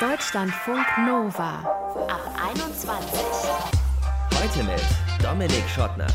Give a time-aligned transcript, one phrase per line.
[0.00, 1.58] Deutschlandfunk Nova
[2.06, 3.20] ab 21.
[4.32, 4.80] Heute mit
[5.20, 6.06] Dominik Schottner.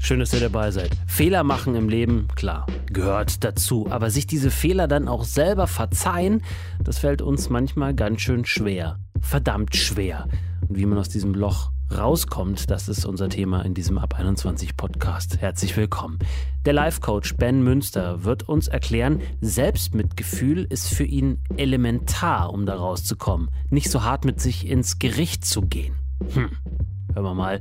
[0.00, 0.92] Schön, dass ihr dabei seid.
[1.06, 3.88] Fehler machen im Leben, klar, gehört dazu.
[3.90, 6.42] Aber sich diese Fehler dann auch selber verzeihen,
[6.82, 8.98] das fällt uns manchmal ganz schön schwer.
[9.20, 10.28] Verdammt schwer.
[10.66, 14.76] Und wie man aus diesem Loch rauskommt, das ist unser Thema in diesem Ab 21
[14.76, 15.38] Podcast.
[15.40, 16.18] Herzlich willkommen.
[16.64, 22.74] Der Life Coach Ben Münster wird uns erklären, Selbstmitgefühl ist für ihn elementar, um da
[22.74, 23.50] rauszukommen.
[23.70, 25.94] Nicht so hart mit sich ins Gericht zu gehen.
[26.34, 26.50] Hm.
[27.14, 27.60] Hören wir mal,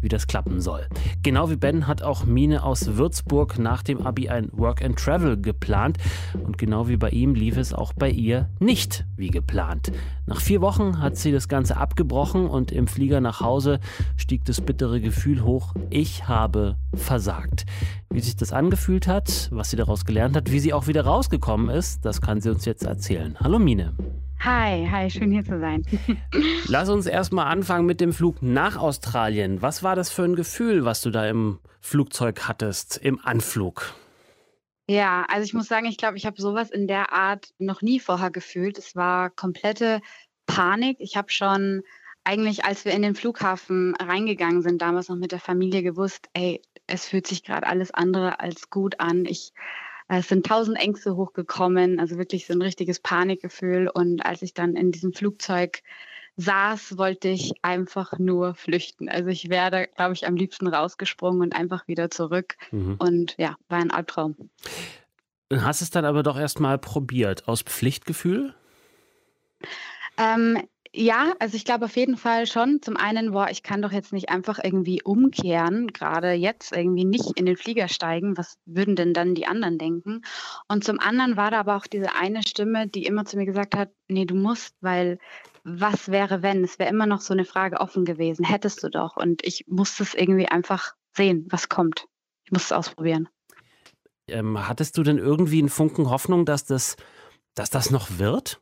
[0.00, 0.86] wie das klappen soll.
[1.22, 5.40] Genau wie Ben hat auch Mine aus Würzburg nach dem Abi ein Work and Travel
[5.40, 5.98] geplant.
[6.44, 9.92] Und genau wie bei ihm lief es auch bei ihr nicht wie geplant.
[10.26, 13.80] Nach vier Wochen hat sie das Ganze abgebrochen und im Flieger nach Hause
[14.16, 17.64] stieg das bittere Gefühl hoch, ich habe versagt.
[18.10, 21.70] Wie sich das angefühlt hat, was sie daraus gelernt hat, wie sie auch wieder rausgekommen
[21.70, 23.36] ist, das kann sie uns jetzt erzählen.
[23.40, 23.94] Hallo Mine.
[24.40, 25.84] Hi, hi, schön hier zu sein.
[26.68, 29.62] Lass uns erstmal anfangen mit dem Flug nach Australien.
[29.62, 33.94] Was war das für ein Gefühl, was du da im Flugzeug hattest, im Anflug?
[34.88, 37.98] Ja, also ich muss sagen, ich glaube, ich habe sowas in der Art noch nie
[37.98, 38.78] vorher gefühlt.
[38.78, 40.00] Es war komplette
[40.46, 40.96] Panik.
[41.00, 41.82] Ich habe schon
[42.22, 46.62] eigentlich, als wir in den Flughafen reingegangen sind, damals noch mit der Familie gewusst, ey,
[46.86, 49.24] es fühlt sich gerade alles andere als gut an.
[49.24, 49.52] Ich
[50.08, 53.88] es sind tausend Ängste hochgekommen, also wirklich so ein richtiges Panikgefühl.
[53.88, 55.82] Und als ich dann in diesem Flugzeug
[56.36, 59.08] saß, wollte ich einfach nur flüchten.
[59.08, 62.56] Also ich wäre, glaube ich, am liebsten rausgesprungen und einfach wieder zurück.
[62.70, 62.96] Mhm.
[62.98, 64.36] Und ja, war ein Albtraum.
[65.52, 68.54] Hast es dann aber doch erst mal probiert, aus Pflichtgefühl?
[70.16, 70.62] Ähm,
[70.94, 72.80] ja, also ich glaube auf jeden Fall schon.
[72.82, 77.38] Zum einen, boah, ich kann doch jetzt nicht einfach irgendwie umkehren, gerade jetzt irgendwie nicht
[77.38, 78.36] in den Flieger steigen.
[78.36, 80.22] Was würden denn dann die anderen denken?
[80.66, 83.76] Und zum anderen war da aber auch diese eine Stimme, die immer zu mir gesagt
[83.76, 85.18] hat, nee, du musst, weil
[85.64, 86.64] was wäre, wenn?
[86.64, 88.44] Es wäre immer noch so eine Frage offen gewesen.
[88.44, 89.16] Hättest du doch.
[89.16, 92.06] Und ich musste es irgendwie einfach sehen, was kommt.
[92.44, 93.28] Ich musste es ausprobieren.
[94.28, 96.96] Ähm, hattest du denn irgendwie einen Funken Hoffnung, dass das,
[97.54, 98.60] dass das noch wird?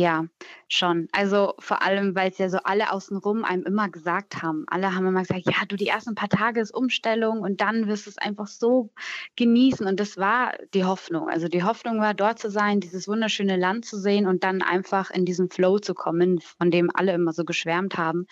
[0.00, 0.24] Ja,
[0.66, 1.08] schon.
[1.12, 4.64] Also vor allem, weil es ja so alle außenrum einem immer gesagt haben.
[4.68, 8.06] Alle haben immer gesagt, ja, du die ersten paar Tage ist Umstellung und dann wirst
[8.06, 8.88] du es einfach so
[9.36, 9.86] genießen.
[9.86, 11.28] Und das war die Hoffnung.
[11.28, 15.10] Also die Hoffnung war, dort zu sein, dieses wunderschöne Land zu sehen und dann einfach
[15.10, 18.26] in diesen Flow zu kommen, von dem alle immer so geschwärmt haben.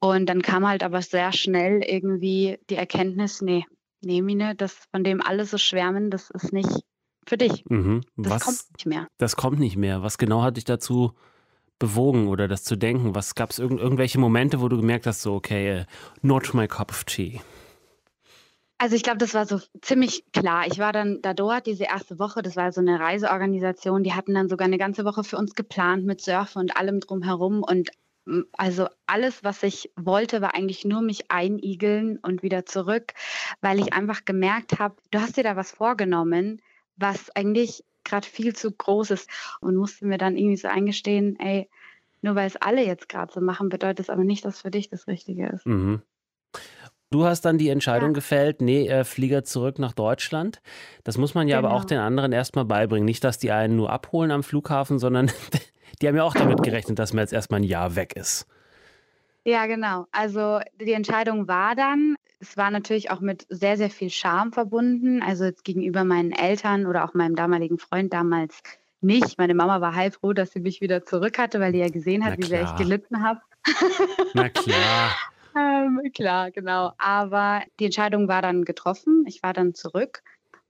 [0.00, 3.66] Und dann kam halt aber sehr schnell irgendwie die Erkenntnis, nee,
[4.00, 6.80] nee, Mine, das, von dem alle so schwärmen, das ist nicht
[7.26, 7.64] für dich.
[7.68, 8.02] Mhm.
[8.16, 9.06] Das Was, kommt nicht mehr.
[9.18, 10.02] Das kommt nicht mehr.
[10.02, 11.14] Was genau hat dich dazu
[11.78, 13.14] bewogen oder das zu denken?
[13.14, 15.84] Was gab es irgend, irgendwelche Momente, wo du gemerkt hast, so, okay, uh,
[16.22, 17.40] not my cup of tea?
[18.78, 20.66] Also ich glaube, das war so ziemlich klar.
[20.66, 24.34] Ich war dann da dort, diese erste Woche, das war so eine Reiseorganisation, die hatten
[24.34, 27.62] dann sogar eine ganze Woche für uns geplant mit Surfen und allem drumherum.
[27.62, 27.90] Und
[28.52, 33.12] also alles, was ich wollte, war eigentlich nur mich einigeln und wieder zurück,
[33.60, 36.60] weil ich einfach gemerkt habe, du hast dir da was vorgenommen,
[36.96, 41.68] was eigentlich gerade viel zu groß ist und musste mir dann irgendwie so eingestehen, ey,
[42.22, 44.88] nur weil es alle jetzt gerade so machen, bedeutet es aber nicht, dass für dich
[44.88, 45.66] das Richtige ist.
[45.66, 46.02] Mhm.
[47.10, 48.14] Du hast dann die Entscheidung ja.
[48.14, 50.60] gefällt, nee, äh, Flieger zurück nach Deutschland.
[51.04, 51.68] Das muss man ja genau.
[51.68, 52.00] aber auch genau.
[52.00, 53.04] den anderen erstmal beibringen.
[53.04, 55.30] Nicht, dass die einen nur abholen am Flughafen, sondern
[56.02, 58.46] die haben ja auch damit gerechnet, dass man jetzt erstmal ein Jahr weg ist.
[59.44, 60.06] Ja, genau.
[60.10, 65.22] Also die Entscheidung war dann, es war natürlich auch mit sehr, sehr viel Scham verbunden.
[65.22, 68.62] Also jetzt gegenüber meinen Eltern oder auch meinem damaligen Freund damals
[69.00, 69.38] nicht.
[69.38, 72.24] Meine Mama war halb froh, dass sie mich wieder zurück hatte, weil die ja gesehen
[72.24, 73.40] hat, wie sehr ich gelitten habe.
[74.32, 75.14] Na klar.
[75.56, 76.92] ähm, klar, genau.
[76.98, 79.24] Aber die Entscheidung war dann getroffen.
[79.26, 80.22] Ich war dann zurück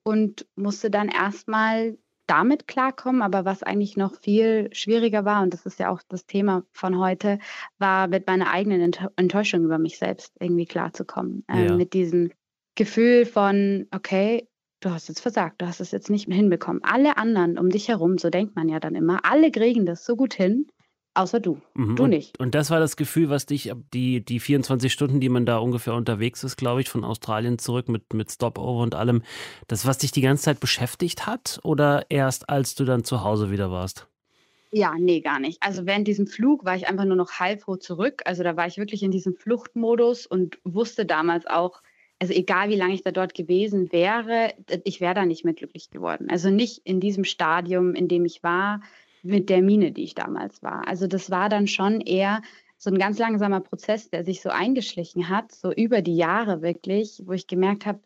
[0.03, 1.97] und musste dann erstmal
[2.27, 6.27] damit klarkommen, aber was eigentlich noch viel schwieriger war, und das ist ja auch das
[6.27, 7.39] Thema von heute,
[7.79, 11.45] war mit meiner eigenen Enttäuschung über mich selbst irgendwie klarzukommen.
[11.49, 11.77] Ähm, ja.
[11.77, 12.31] Mit diesem
[12.75, 14.49] Gefühl von, okay,
[14.81, 16.83] du hast jetzt versagt, du hast es jetzt nicht mehr hinbekommen.
[16.85, 20.17] Alle anderen um dich herum, so denkt man ja dann immer, alle kriegen das so
[20.17, 20.67] gut hin.
[21.15, 21.61] Außer du.
[21.75, 21.97] Mhm.
[21.97, 22.39] Du nicht.
[22.41, 25.95] Und das war das Gefühl, was dich, die, die 24 Stunden, die man da ungefähr
[25.95, 29.23] unterwegs ist, glaube ich, von Australien zurück mit, mit Stopover und allem,
[29.69, 31.61] das, was dich die ganze Zeit beschäftigt hat?
[31.63, 34.09] Oder erst als du dann zu Hause wieder warst?
[34.73, 35.63] Ja, nee, gar nicht.
[35.63, 38.23] Also während diesem Flug war ich einfach nur noch halbfroh zurück.
[38.25, 41.81] Also da war ich wirklich in diesem Fluchtmodus und wusste damals auch,
[42.19, 44.53] also egal wie lange ich da dort gewesen wäre,
[44.83, 46.29] ich wäre da nicht mehr glücklich geworden.
[46.29, 48.81] Also nicht in diesem Stadium, in dem ich war
[49.25, 50.87] mit der Mine, die ich damals war.
[50.87, 52.43] Also das war dann schon eher
[52.77, 57.23] so ein ganz langsamer Prozess, der sich so eingeschlichen hat, so über die Jahre wirklich,
[57.25, 58.01] wo ich gemerkt habe,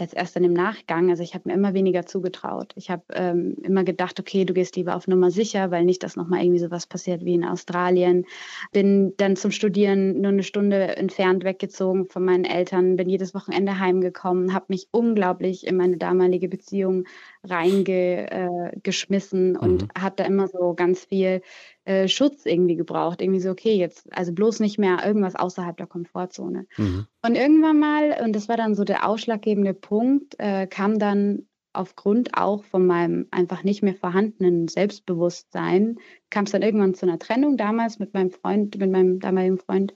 [0.00, 2.72] jetzt erst dann im Nachgang, also ich habe mir immer weniger zugetraut.
[2.76, 6.16] Ich habe ähm, immer gedacht, okay, du gehst lieber auf Nummer sicher, weil nicht, dass
[6.16, 8.24] nochmal irgendwie sowas passiert wie in Australien.
[8.72, 13.78] Bin dann zum Studieren nur eine Stunde entfernt weggezogen von meinen Eltern, bin jedes Wochenende
[13.78, 17.04] heimgekommen, habe mich unglaublich in meine damalige Beziehung
[17.44, 19.88] reingeschmissen äh, und mhm.
[19.98, 21.42] hat da immer so ganz viel
[21.88, 23.22] äh, Schutz irgendwie gebraucht.
[23.22, 26.66] Irgendwie so, okay, jetzt, also bloß nicht mehr irgendwas außerhalb der Komfortzone.
[26.76, 27.06] Mhm.
[27.24, 32.36] Und irgendwann mal, und das war dann so der ausschlaggebende Punkt, äh, kam dann aufgrund
[32.36, 35.96] auch von meinem einfach nicht mehr vorhandenen Selbstbewusstsein,
[36.28, 39.94] kam es dann irgendwann zu einer Trennung damals mit meinem Freund, mit meinem damaligen Freund.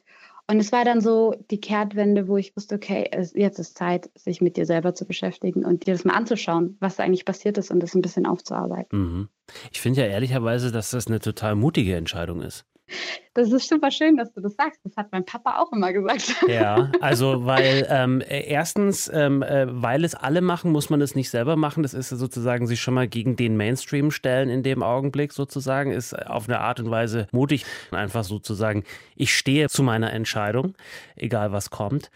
[0.49, 4.41] Und es war dann so die Kehrtwende, wo ich wusste, okay, jetzt ist Zeit, sich
[4.41, 7.71] mit dir selber zu beschäftigen und dir das mal anzuschauen, was da eigentlich passiert ist
[7.71, 8.99] und das ein bisschen aufzuarbeiten.
[8.99, 9.29] Mhm.
[9.71, 12.65] Ich finde ja ehrlicherweise, dass das eine total mutige Entscheidung ist.
[13.35, 14.81] Das ist super schön, dass du das sagst.
[14.85, 16.35] Das hat mein Papa auch immer gesagt.
[16.49, 21.15] Ja, also weil ähm, äh, erstens, ähm, äh, weil es alle machen, muss man es
[21.15, 21.83] nicht selber machen.
[21.83, 26.15] Das ist sozusagen sich schon mal gegen den Mainstream stellen in dem Augenblick sozusagen, ist
[26.15, 27.65] auf eine Art und Weise mutig.
[27.91, 28.85] Einfach sozusagen,
[29.17, 30.75] ich stehe zu meiner Entscheidung,
[31.17, 32.11] egal was kommt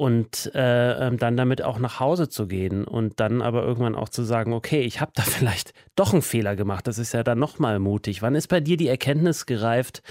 [0.00, 4.08] und äh, ähm, dann damit auch nach Hause zu gehen und dann aber irgendwann auch
[4.08, 6.86] zu sagen, okay, ich habe da vielleicht doch einen Fehler gemacht.
[6.86, 8.22] Das ist ja dann nochmal mutig.
[8.22, 10.02] Wann ist bei dir die Erkenntnis gereift?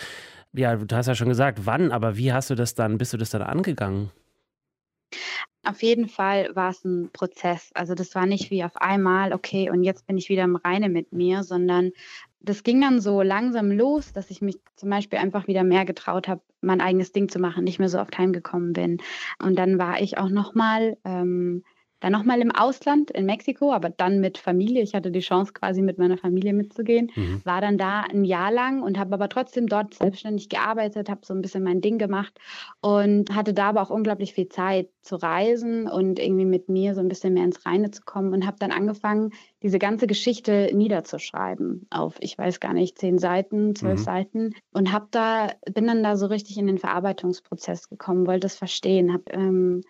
[0.53, 3.17] Ja, du hast ja schon gesagt, wann, aber wie hast du das dann, bist du
[3.17, 4.11] das dann angegangen?
[5.63, 7.71] Auf jeden Fall war es ein Prozess.
[7.73, 10.89] Also das war nicht wie auf einmal, okay, und jetzt bin ich wieder im Reine
[10.89, 11.93] mit mir, sondern
[12.41, 16.27] das ging dann so langsam los, dass ich mich zum Beispiel einfach wieder mehr getraut
[16.27, 18.97] habe, mein eigenes Ding zu machen, nicht mehr so oft heimgekommen bin.
[19.41, 21.63] Und dann war ich auch nochmal ähm,
[21.99, 24.81] dann nochmal im Ausland in Mexiko, aber dann mit Familie.
[24.81, 27.11] Ich hatte die Chance, quasi mit meiner Familie mitzugehen.
[27.15, 27.41] Mhm.
[27.43, 31.33] War dann da ein Jahr lang und habe aber trotzdem dort selbstständig gearbeitet, habe so
[31.33, 32.39] ein bisschen mein Ding gemacht
[32.81, 37.01] und hatte da aber auch unglaublich viel Zeit zu reisen und irgendwie mit mir so
[37.01, 39.31] ein bisschen mehr ins Reine zu kommen und habe dann angefangen,
[39.61, 44.03] diese ganze Geschichte niederzuschreiben auf, ich weiß gar nicht, zehn Seiten, zwölf mhm.
[44.03, 48.55] Seiten und habe da, bin dann da so richtig in den Verarbeitungsprozess gekommen, wollte es
[48.55, 49.81] verstehen, habe ähm,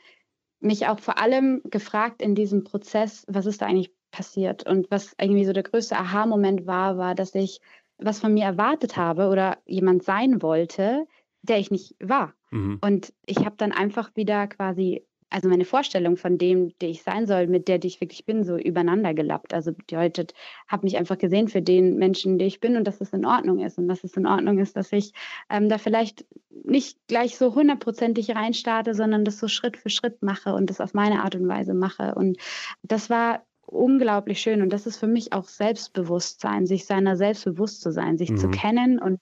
[0.59, 4.67] mich auch vor allem gefragt in diesem Prozess, was ist da eigentlich passiert?
[4.67, 7.61] Und was irgendwie so der größte Aha-Moment war, war, dass ich
[7.97, 11.05] was von mir erwartet habe oder jemand sein wollte,
[11.41, 12.33] der ich nicht war.
[12.51, 12.79] Mhm.
[12.81, 17.27] Und ich habe dann einfach wieder quasi also meine Vorstellung von dem, der ich sein
[17.27, 19.53] soll, mit der, die ich wirklich bin, so übereinander gelappt.
[19.53, 20.33] Also bedeutet,
[20.67, 23.59] habe mich einfach gesehen für den Menschen, der ich bin und dass es in Ordnung
[23.59, 25.13] ist und dass es in Ordnung ist, dass ich
[25.49, 26.25] ähm, da vielleicht
[26.63, 30.93] nicht gleich so hundertprozentig reinstarte, sondern das so Schritt für Schritt mache und das auf
[30.93, 32.15] meine Art und Weise mache.
[32.15, 32.37] Und
[32.83, 37.81] das war unglaublich schön und das ist für mich auch Selbstbewusstsein, sich seiner selbst bewusst
[37.81, 38.37] zu sein, sich mhm.
[38.37, 39.19] zu kennen und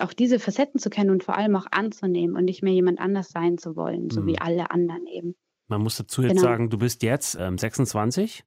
[0.00, 3.28] auch diese Facetten zu kennen und vor allem auch anzunehmen und nicht mehr jemand anders
[3.28, 4.26] sein zu wollen, so mhm.
[4.26, 5.34] wie alle anderen eben.
[5.70, 6.42] Man muss dazu jetzt genau.
[6.42, 8.44] sagen, du bist jetzt ähm, 26.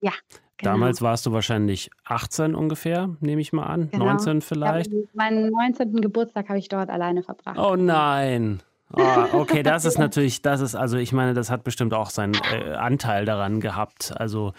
[0.00, 0.12] Ja.
[0.56, 0.72] Genau.
[0.72, 3.90] Damals warst du wahrscheinlich 18 ungefähr, nehme ich mal an.
[3.90, 4.06] Genau.
[4.06, 4.90] 19 vielleicht.
[4.90, 6.00] Ja, meinen 19.
[6.00, 7.58] Geburtstag habe ich dort alleine verbracht.
[7.58, 8.62] Oh nein.
[8.92, 12.34] Oh, okay, das ist natürlich, das ist, also ich meine, das hat bestimmt auch seinen
[12.52, 14.14] äh, Anteil daran gehabt.
[14.18, 14.54] Also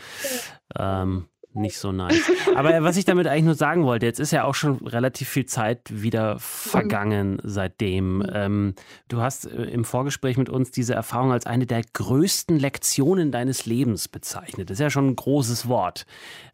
[0.78, 1.26] ähm,
[1.58, 2.32] nicht so nice.
[2.56, 5.46] Aber was ich damit eigentlich nur sagen wollte, jetzt ist ja auch schon relativ viel
[5.46, 8.26] Zeit wieder vergangen seitdem.
[8.34, 8.76] Ähm,
[9.08, 13.66] du hast äh, im Vorgespräch mit uns diese Erfahrung als eine der größten Lektionen deines
[13.66, 14.70] Lebens bezeichnet.
[14.70, 16.06] Das ist ja schon ein großes Wort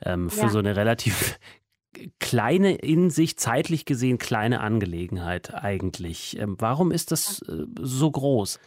[0.04, 0.50] ähm, für ja.
[0.50, 1.38] so eine relativ
[2.20, 6.38] kleine, in sich zeitlich gesehen kleine Angelegenheit eigentlich.
[6.40, 8.60] Ähm, warum ist das äh, so groß?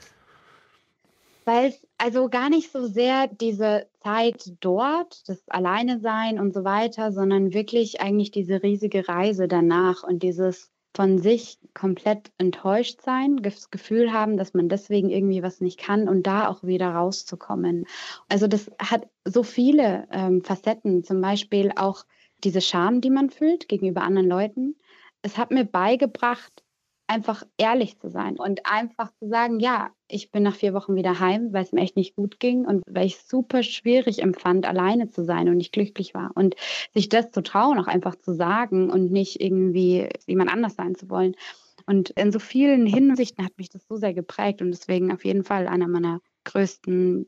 [1.46, 6.64] Weil es also gar nicht so sehr diese Zeit dort, das Alleine sein und so
[6.64, 13.36] weiter, sondern wirklich eigentlich diese riesige Reise danach und dieses von sich komplett enttäuscht sein,
[13.36, 17.84] das Gefühl haben, dass man deswegen irgendwie was nicht kann und da auch wieder rauszukommen.
[18.30, 22.04] Also das hat so viele ähm, Facetten, zum Beispiel auch
[22.44, 24.76] diese Scham, die man fühlt gegenüber anderen Leuten.
[25.20, 26.64] Es hat mir beigebracht,
[27.08, 31.20] einfach ehrlich zu sein und einfach zu sagen, ja, ich bin nach vier Wochen wieder
[31.20, 35.08] heim, weil es mir echt nicht gut ging und weil ich super schwierig empfand, alleine
[35.08, 36.32] zu sein und nicht glücklich war.
[36.34, 36.56] Und
[36.94, 41.08] sich das zu trauen, auch einfach zu sagen und nicht irgendwie jemand anders sein zu
[41.08, 41.34] wollen.
[41.86, 45.44] Und in so vielen Hinsichten hat mich das so sehr geprägt und deswegen auf jeden
[45.44, 47.26] Fall einer meiner größten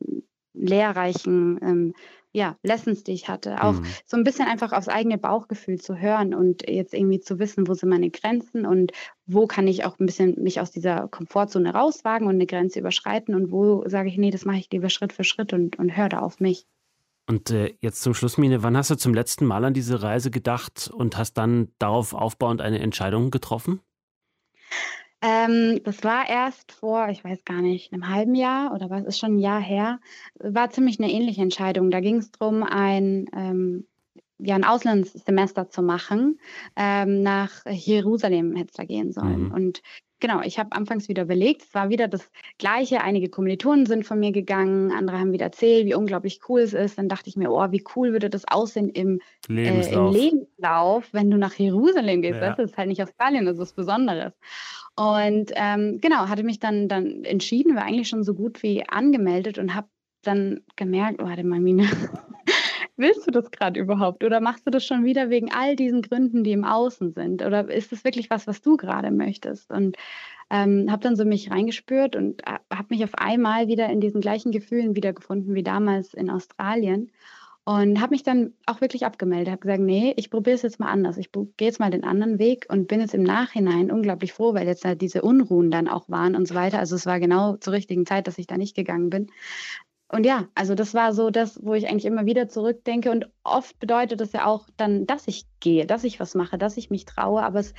[0.54, 1.94] lehrreichen ähm,
[2.32, 3.62] ja, Lessons, die ich hatte.
[3.62, 3.86] Auch mhm.
[4.04, 7.74] so ein bisschen einfach aufs eigene Bauchgefühl zu hören und jetzt irgendwie zu wissen, wo
[7.74, 8.92] sind meine Grenzen und
[9.26, 13.34] wo kann ich auch ein bisschen mich aus dieser Komfortzone rauswagen und eine Grenze überschreiten
[13.34, 16.08] und wo sage ich, nee, das mache ich lieber Schritt für Schritt und, und höre
[16.08, 16.66] da auf mich.
[17.26, 20.30] Und äh, jetzt zum Schluss, Mine, wann hast du zum letzten Mal an diese Reise
[20.30, 23.80] gedacht und hast dann darauf aufbauend eine Entscheidung getroffen?
[25.20, 29.18] Ähm, das war erst vor, ich weiß gar nicht, einem halben Jahr oder was ist
[29.18, 30.00] schon ein Jahr her.
[30.38, 31.90] War ziemlich eine ähnliche Entscheidung.
[31.90, 33.86] Da ging es darum, ein, ähm,
[34.38, 36.38] ja, ein Auslandssemester zu machen.
[36.76, 39.46] Ähm, nach Jerusalem hätte es da gehen sollen.
[39.46, 39.52] Mhm.
[39.52, 39.82] Und
[40.20, 43.02] Genau, ich habe anfangs wieder überlegt, es war wieder das Gleiche.
[43.02, 46.98] Einige Kommilitonen sind von mir gegangen, andere haben wieder erzählt, wie unglaublich cool es ist.
[46.98, 51.08] Dann dachte ich mir, oh, wie cool würde das aussehen im Lebenslauf, äh, im Lebenslauf
[51.12, 52.40] wenn du nach Jerusalem gehst.
[52.40, 52.54] Ja.
[52.54, 54.32] Das ist halt nicht Australien, das ist was Besonderes.
[54.98, 59.56] Und ähm, genau, hatte mich dann, dann entschieden, war eigentlich schon so gut wie angemeldet
[59.56, 59.86] und habe
[60.22, 61.84] dann gemerkt, oh, warte mal, Mine,
[62.96, 64.24] willst du das gerade überhaupt?
[64.24, 67.42] Oder machst du das schon wieder wegen all diesen Gründen, die im Außen sind?
[67.44, 69.70] Oder ist das wirklich was, was du gerade möchtest?
[69.70, 69.96] Und
[70.50, 74.50] ähm, habe dann so mich reingespürt und habe mich auf einmal wieder in diesen gleichen
[74.50, 77.12] Gefühlen wiedergefunden wie damals in Australien.
[77.68, 80.88] Und habe mich dann auch wirklich abgemeldet, habe gesagt, nee, ich probiere es jetzt mal
[80.88, 81.18] anders.
[81.18, 84.66] Ich gehe jetzt mal den anderen Weg und bin jetzt im Nachhinein unglaublich froh, weil
[84.66, 86.78] jetzt halt diese Unruhen dann auch waren und so weiter.
[86.78, 89.30] Also es war genau zur richtigen Zeit, dass ich da nicht gegangen bin
[90.10, 93.10] und ja, also das war so das, wo ich eigentlich immer wieder zurückdenke.
[93.10, 96.78] Und oft bedeutet das ja auch dann, dass ich gehe, dass ich was mache, dass
[96.78, 97.42] ich mich traue.
[97.42, 97.74] Aber, es,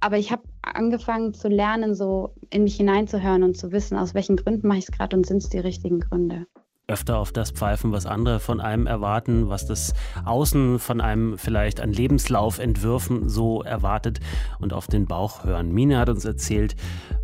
[0.00, 4.36] aber ich habe angefangen zu lernen, so in mich hineinzuhören und zu wissen, aus welchen
[4.36, 6.46] Gründen mache ich es gerade und sind es die richtigen Gründe
[6.90, 9.92] öfter auf das pfeifen, was andere von einem erwarten, was das
[10.24, 14.20] Außen von einem vielleicht an Lebenslaufentwürfen so erwartet
[14.58, 15.70] und auf den Bauch hören.
[15.70, 16.76] Mine hat uns erzählt,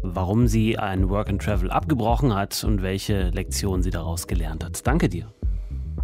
[0.02, 4.86] warum sie ein Work and Travel abgebrochen hat und welche Lektion sie daraus gelernt hat.
[4.86, 5.32] Danke dir.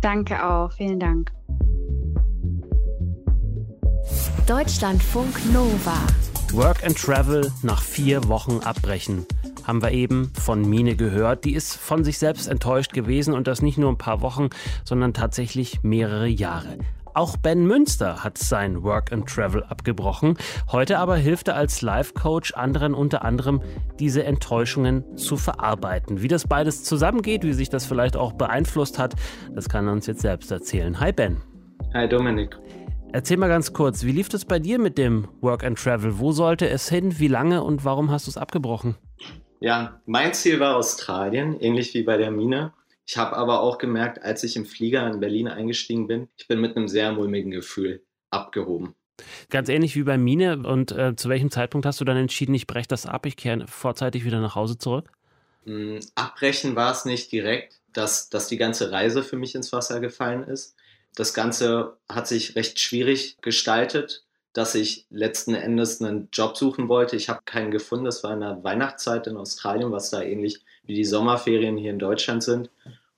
[0.01, 1.31] Danke auch, vielen Dank.
[4.47, 5.99] Deutschlandfunk Nova.
[6.55, 9.27] Work and Travel nach vier Wochen abbrechen
[9.67, 11.45] haben wir eben von Mine gehört.
[11.45, 14.49] Die ist von sich selbst enttäuscht gewesen und das nicht nur ein paar Wochen,
[14.85, 16.79] sondern tatsächlich mehrere Jahre.
[17.15, 20.37] Auch Ben Münster hat sein Work and Travel abgebrochen.
[20.71, 23.61] Heute aber hilft er als Life-Coach anderen unter anderem,
[23.99, 26.23] diese Enttäuschungen zu verarbeiten.
[26.23, 29.15] Wie das beides zusammengeht, wie sich das vielleicht auch beeinflusst hat,
[29.55, 31.01] das kann er uns jetzt selbst erzählen.
[31.01, 31.39] Hi Ben.
[31.95, 32.57] Hi Dominik.
[33.13, 36.21] Erzähl mal ganz kurz, wie lief das bei dir mit dem Work and Travel?
[36.21, 37.19] Wo sollte es hin?
[37.19, 38.95] Wie lange und warum hast du es abgebrochen?
[39.61, 42.73] Ja, mein Ziel war Australien, ähnlich wie bei der Mine.
[43.07, 46.61] Ich habe aber auch gemerkt, als ich im Flieger in Berlin eingestiegen bin, ich bin
[46.61, 48.95] mit einem sehr mulmigen Gefühl abgehoben.
[49.51, 50.63] Ganz ähnlich wie bei Mine.
[50.67, 53.67] Und äh, zu welchem Zeitpunkt hast du dann entschieden, ich breche das ab, ich kehre
[53.67, 55.11] vorzeitig wieder nach Hause zurück?
[55.67, 60.01] Mm, abbrechen war es nicht direkt, dass, dass die ganze Reise für mich ins Wasser
[60.01, 60.75] gefallen ist.
[61.17, 67.17] Das Ganze hat sich recht schwierig gestaltet dass ich letzten Endes einen Job suchen wollte.
[67.17, 68.05] Ich habe keinen gefunden.
[68.05, 71.99] Das war in der Weihnachtszeit in Australien, was da ähnlich wie die Sommerferien hier in
[71.99, 72.71] Deutschland sind.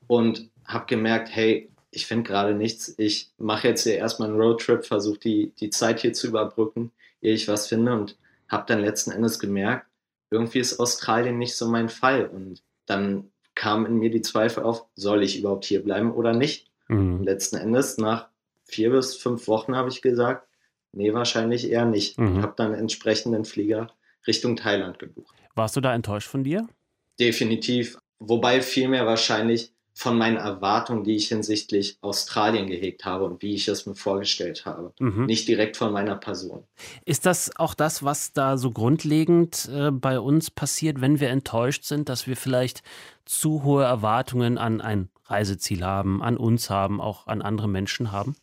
[0.06, 2.94] Und habe gemerkt, hey, ich finde gerade nichts.
[2.98, 7.34] Ich mache jetzt hier erstmal einen Roadtrip, versuche die, die Zeit hier zu überbrücken, ehe
[7.34, 7.92] ich was finde.
[7.92, 8.16] Und
[8.48, 9.86] habe dann letzten Endes gemerkt,
[10.30, 12.26] irgendwie ist Australien nicht so mein Fall.
[12.26, 16.70] Und dann kamen in mir die Zweifel auf, soll ich überhaupt hier bleiben oder nicht?
[16.88, 17.22] Mhm.
[17.22, 18.28] Letzten Endes, nach
[18.64, 20.48] vier bis fünf Wochen habe ich gesagt,
[20.92, 22.18] Nee, wahrscheinlich eher nicht.
[22.18, 22.36] Mhm.
[22.36, 23.88] Ich habe dann entsprechenden Flieger
[24.26, 25.34] Richtung Thailand gebucht.
[25.54, 26.68] Warst du da enttäuscht von dir?
[27.18, 27.98] Definitiv.
[28.18, 33.68] Wobei vielmehr wahrscheinlich von meinen Erwartungen, die ich hinsichtlich Australien gehegt habe und wie ich
[33.68, 34.92] es mir vorgestellt habe.
[34.98, 35.26] Mhm.
[35.26, 36.64] Nicht direkt von meiner Person.
[37.04, 41.84] Ist das auch das, was da so grundlegend äh, bei uns passiert, wenn wir enttäuscht
[41.84, 42.82] sind, dass wir vielleicht
[43.26, 48.36] zu hohe Erwartungen an ein Reiseziel haben, an uns haben, auch an andere Menschen haben?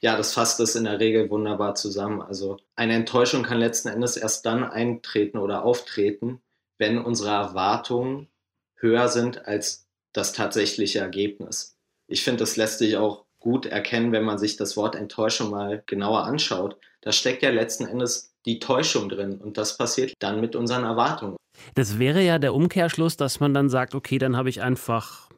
[0.00, 2.22] Ja, das fasst das in der Regel wunderbar zusammen.
[2.22, 6.40] Also eine Enttäuschung kann letzten Endes erst dann eintreten oder auftreten,
[6.78, 8.28] wenn unsere Erwartungen
[8.76, 11.76] höher sind als das tatsächliche Ergebnis.
[12.08, 15.82] Ich finde, das lässt sich auch gut erkennen, wenn man sich das Wort Enttäuschung mal
[15.86, 16.76] genauer anschaut.
[17.02, 21.36] Da steckt ja letzten Endes die Täuschung drin und das passiert dann mit unseren Erwartungen.
[21.74, 25.28] Das wäre ja der Umkehrschluss, dass man dann sagt, okay, dann habe ich einfach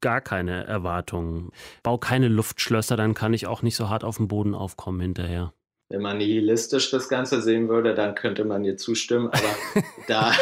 [0.00, 1.50] gar keine Erwartungen.
[1.82, 5.52] Bau keine Luftschlösser, dann kann ich auch nicht so hart auf den Boden aufkommen hinterher.
[5.90, 9.28] Wenn man nihilistisch das Ganze sehen würde, dann könnte man dir zustimmen.
[9.28, 10.32] Aber da,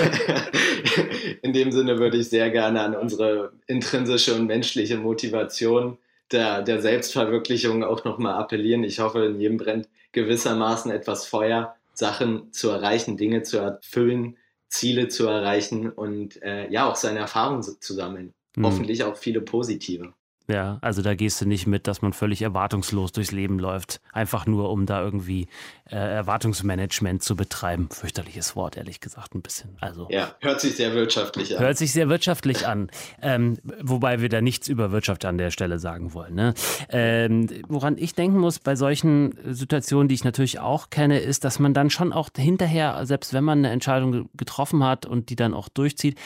[1.43, 5.99] in dem Sinne würde ich sehr gerne an unsere intrinsische und menschliche Motivation
[6.33, 8.83] der, der Selbstverwirklichung auch nochmal appellieren.
[8.83, 14.37] Ich hoffe, in jedem brennt gewissermaßen etwas Feuer, Sachen zu erreichen, Dinge zu erfüllen,
[14.69, 18.35] Ziele zu erreichen und äh, ja, auch seine Erfahrungen zu sammeln.
[18.57, 18.67] Mhm.
[18.67, 20.13] Hoffentlich auch viele positive.
[20.49, 24.01] Ja, also da gehst du nicht mit, dass man völlig erwartungslos durchs Leben läuft.
[24.13, 25.49] Einfach nur, um da irgendwie
[25.91, 27.89] äh, Erwartungsmanagement zu betreiben.
[27.91, 29.77] Fürchterliches Wort, ehrlich gesagt, ein bisschen.
[29.81, 31.65] Also, ja, hört sich sehr wirtschaftlich an.
[31.65, 32.91] Hört sich sehr wirtschaftlich an.
[33.21, 36.35] Ähm, wobei wir da nichts über Wirtschaft an der Stelle sagen wollen.
[36.35, 36.55] Ne?
[36.91, 41.59] Ähm, woran ich denken muss bei solchen Situationen, die ich natürlich auch kenne, ist, dass
[41.59, 45.55] man dann schon auch hinterher, selbst wenn man eine Entscheidung getroffen hat und die dann
[45.55, 46.17] auch durchzieht,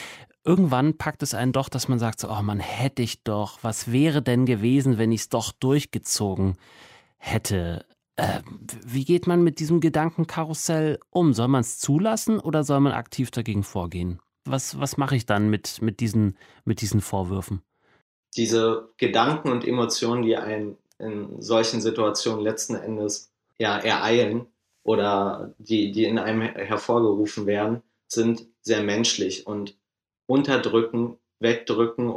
[0.43, 3.91] irgendwann packt es einen doch, dass man sagt, so, oh man hätte ich doch, was
[3.91, 6.55] wäre denn gewesen, wenn ich es doch durchgezogen
[7.17, 7.85] hätte?
[8.15, 8.41] Äh,
[8.85, 11.33] wie geht man mit diesem Gedankenkarussell um?
[11.33, 14.19] Soll man es zulassen oder soll man aktiv dagegen vorgehen?
[14.45, 17.61] Was, was mache ich dann mit, mit, diesen, mit diesen Vorwürfen?
[18.35, 24.47] Diese Gedanken und Emotionen, die einen in solchen Situationen letzten Endes ja, ereilen
[24.83, 29.77] oder die, die in einem hervorgerufen werden, sind sehr menschlich und
[30.31, 32.13] unterdrücken, wegdrücken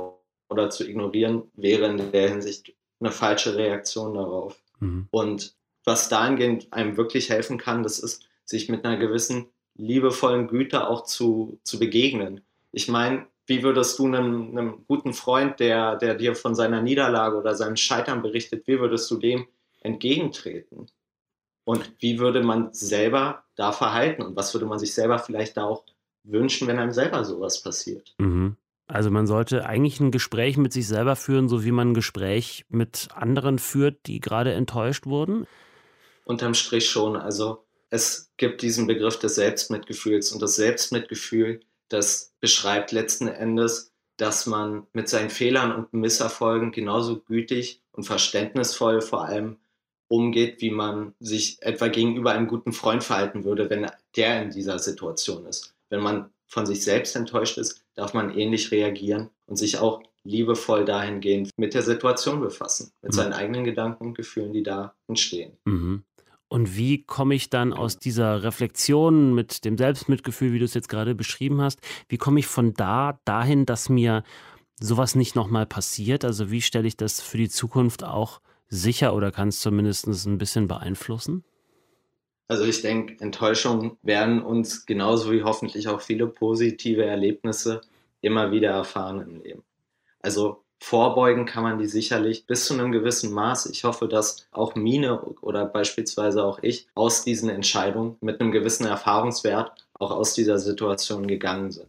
[0.49, 4.63] oder zu ignorieren, wäre in der Hinsicht eine falsche Reaktion darauf.
[4.79, 5.09] Mhm.
[5.11, 5.55] Und
[5.85, 11.05] was dahingehend einem wirklich helfen kann, das ist, sich mit einer gewissen liebevollen Güte auch
[11.05, 12.43] zu, zu begegnen.
[12.71, 17.37] Ich meine, wie würdest du einem, einem guten Freund, der, der dir von seiner Niederlage
[17.37, 19.47] oder seinem Scheitern berichtet, wie würdest du dem
[19.81, 20.87] entgegentreten?
[21.65, 24.23] Und wie würde man selber da verhalten?
[24.23, 25.85] Und was würde man sich selber vielleicht da auch
[26.25, 28.15] wünschen, wenn einem selber sowas passiert.
[28.19, 28.57] Mhm.
[28.87, 32.67] Also man sollte eigentlich ein Gespräch mit sich selber führen, so wie man ein Gespräch
[32.69, 35.47] mit anderen führt, die gerade enttäuscht wurden?
[36.25, 37.17] Unterm Strich schon.
[37.17, 44.47] Also es gibt diesen Begriff des Selbstmitgefühls und das Selbstmitgefühl, das beschreibt letzten Endes, dass
[44.47, 49.57] man mit seinen Fehlern und Misserfolgen genauso gütig und verständnisvoll vor allem
[50.09, 54.79] umgeht, wie man sich etwa gegenüber einem guten Freund verhalten würde, wenn der in dieser
[54.79, 59.79] Situation ist wenn man von sich selbst enttäuscht ist, darf man ähnlich reagieren und sich
[59.79, 63.17] auch liebevoll dahingehend mit der Situation befassen, mit mhm.
[63.17, 65.57] seinen eigenen Gedanken und Gefühlen, die da entstehen.
[65.65, 66.03] Mhm.
[66.49, 70.89] Und wie komme ich dann aus dieser Reflexion mit dem Selbstmitgefühl, wie du es jetzt
[70.89, 74.25] gerade beschrieben hast, wie komme ich von da dahin, dass mir
[74.81, 76.25] sowas nicht nochmal passiert?
[76.25, 80.39] Also wie stelle ich das für die Zukunft auch sicher oder kann es zumindest ein
[80.39, 81.45] bisschen beeinflussen?
[82.49, 87.81] Also ich denke, Enttäuschungen werden uns genauso wie hoffentlich auch viele positive Erlebnisse
[88.21, 89.63] immer wieder erfahren im Leben.
[90.21, 93.67] Also vorbeugen kann man die sicherlich bis zu einem gewissen Maß.
[93.67, 98.87] Ich hoffe, dass auch Mine oder beispielsweise auch ich aus diesen Entscheidungen mit einem gewissen
[98.87, 101.89] Erfahrungswert auch aus dieser Situation gegangen sind.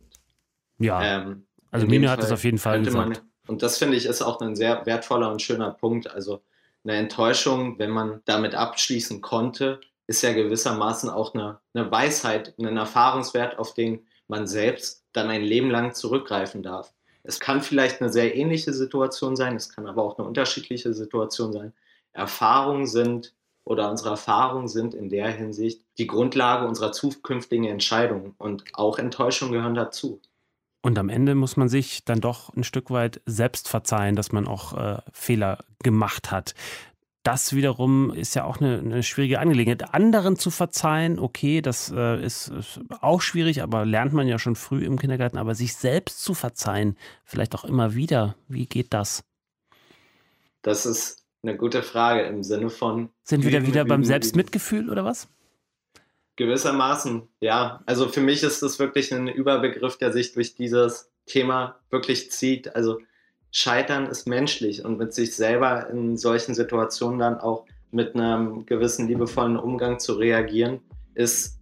[0.79, 1.03] Ja.
[1.03, 3.09] Ähm, also Mine hat es auf jeden Fall gesagt.
[3.09, 6.09] Man, und das finde ich ist auch ein sehr wertvoller und schöner Punkt.
[6.09, 6.41] Also
[6.85, 12.77] eine Enttäuschung, wenn man damit abschließen konnte, ist ja gewissermaßen auch eine, eine Weisheit, ein
[12.77, 16.93] Erfahrungswert, auf den man selbst dann ein Leben lang zurückgreifen darf.
[17.23, 21.53] Es kann vielleicht eine sehr ähnliche Situation sein, es kann aber auch eine unterschiedliche Situation
[21.53, 21.73] sein.
[22.13, 28.63] Erfahrungen sind oder unsere Erfahrungen sind in der Hinsicht die Grundlage unserer zukünftigen Entscheidungen und
[28.73, 30.21] auch Enttäuschungen gehören dazu.
[30.83, 34.47] Und am Ende muss man sich dann doch ein Stück weit selbst verzeihen, dass man
[34.47, 36.53] auch äh, Fehler gemacht hat
[37.25, 39.95] das wiederum ist ja auch eine, eine, schwierige Angelegenheit.
[39.95, 44.55] Anderen zu verzeihen, okay, das äh, ist, ist, auch schwierig, aber lernt man ja schon
[44.55, 45.39] früh im Kindergarten.
[45.39, 49.23] Aber sich selbst zu verzeihen, vielleicht auch immer wieder, wie geht das?
[50.61, 53.09] Das ist eine gute Frage im Sinne von.
[53.23, 55.27] Sind wir da wieder beim Selbstmitgefühl oder was?
[56.35, 57.81] Gewissermaßen, ja.
[57.87, 62.75] Also für mich ist das wirklich ein Überbegriff, der sich durch dieses Thema wirklich zieht.
[62.75, 62.99] Also
[63.57, 69.07] Scheitern ist menschlich und mit sich selber in solchen Situationen dann auch mit einem gewissen
[69.07, 70.81] liebevollen Umgang zu reagieren,
[71.13, 71.57] ist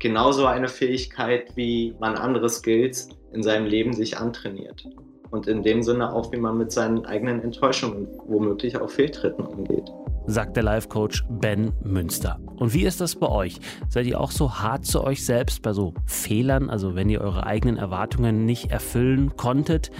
[0.00, 4.88] genauso eine Fähigkeit, wie man andere Skills in seinem Leben sich antrainiert.
[5.30, 9.88] Und in dem Sinne auch, wie man mit seinen eigenen Enttäuschungen, womöglich auch Fehltritten umgeht
[10.26, 12.40] sagt der Life-Coach Ben Münster.
[12.56, 13.58] Und wie ist das bei euch?
[13.88, 17.46] Seid ihr auch so hart zu euch selbst bei so Fehlern, also wenn ihr eure
[17.46, 19.90] eigenen Erwartungen nicht erfüllen konntet?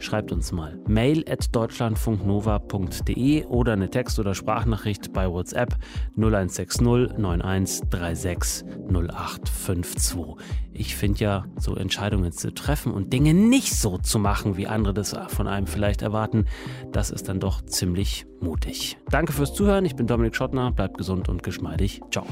[0.00, 5.76] Schreibt uns mal mail at deutschlandfunknova.de oder eine Text- oder Sprachnachricht bei WhatsApp
[6.16, 6.80] 0160
[7.18, 10.20] 9136 0852.
[10.72, 14.94] Ich finde ja, so Entscheidungen zu treffen und Dinge nicht so zu machen, wie andere
[14.94, 16.46] das von einem vielleicht erwarten,
[16.92, 18.96] das ist dann doch ziemlich mutig.
[19.10, 19.84] Danke fürs Zuhören.
[19.84, 20.72] Ich bin Dominik Schottner.
[20.72, 22.00] Bleibt gesund und geschmeidig.
[22.10, 22.24] Ciao.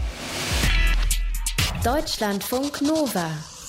[1.85, 3.58] Deutschlandfunk Nova.